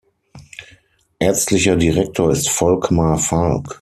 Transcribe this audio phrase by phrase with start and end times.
[1.19, 3.69] Ärztlicher Direktor ist Volkmar Falk.